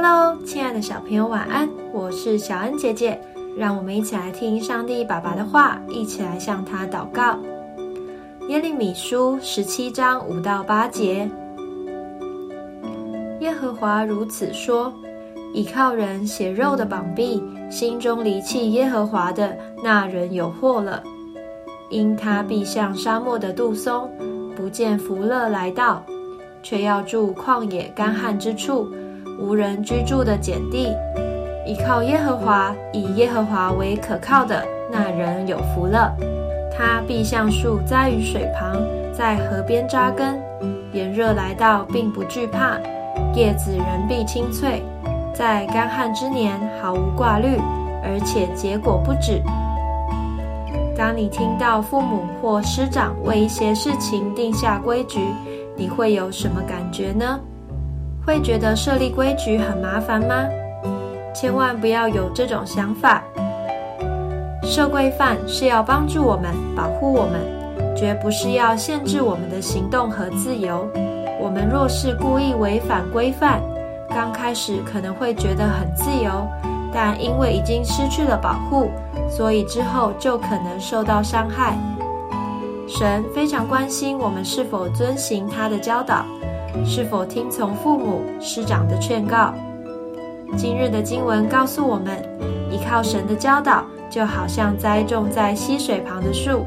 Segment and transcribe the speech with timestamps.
[0.00, 1.68] Hello，亲爱的小朋友，晚安！
[1.92, 3.20] 我是小恩姐姐，
[3.56, 7.36] 让我们一起来听上帝爸爸的话，一起来向他祷告。
[8.46, 11.28] 耶利米书十七章五到八节，
[13.40, 14.94] 耶和华如此说：
[15.52, 21.02] 倚靠人血肉的膀臂，心中离弃耶和华的那人有祸了，
[21.90, 24.08] 因他必像沙漠的杜松，
[24.54, 26.04] 不见福乐来到。
[26.62, 28.88] 却要住旷野干旱之处，
[29.38, 30.94] 无人居住的碱地。
[31.66, 36.16] 依靠耶和华，以耶和华为可靠的那人有福了。
[36.76, 38.80] 他必像树栽于水旁，
[39.12, 40.40] 在河边扎根。
[40.92, 42.80] 炎热来到，并不惧怕；
[43.34, 44.82] 叶子仍必青翠。
[45.34, 47.58] 在干旱之年，毫无挂虑，
[48.02, 49.42] 而且结果不止。
[50.96, 55.20] 当你听到父母或师长为一些事情定下规矩，
[55.76, 57.38] 你会有什么感觉呢？
[58.28, 60.46] 会觉得设立规矩很麻烦吗？
[61.34, 63.24] 千万不要有这种想法。
[64.62, 67.40] 设规范是要帮助我们、保护我们，
[67.96, 70.86] 绝不是要限制我们的行动和自由。
[71.40, 73.62] 我们若是故意违反规范，
[74.10, 76.46] 刚开始可能会觉得很自由，
[76.92, 78.90] 但因为已经失去了保护，
[79.30, 81.78] 所以之后就可能受到伤害。
[82.86, 86.26] 神非常关心我们是否遵行他的教导，
[86.84, 89.52] 是否听从父母师长的劝告。
[90.56, 92.22] 今日的经文告诉我们，
[92.70, 96.64] 依靠神的教导，就好像栽种在溪水旁的树，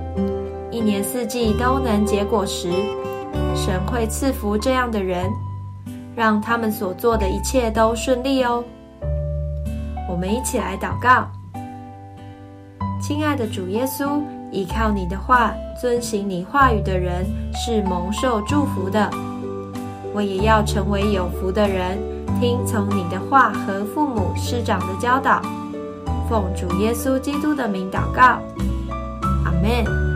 [0.70, 2.70] 一年四季都能结果实。
[3.56, 5.30] 神会赐福这样的人，
[6.16, 8.64] 让他们所做的一切都顺利哦。
[10.10, 11.28] 我们一起来祷告，
[13.02, 14.22] 亲爱的主耶稣。
[14.52, 19.10] 依靠你的话，遵行你话语的人是蒙受祝福的。
[20.14, 21.98] 我也要成为有福的人，
[22.40, 25.42] 听从你的话和父母师长的教导。
[26.30, 28.40] 奉主耶稣基督的名祷告，
[29.46, 30.11] 阿门。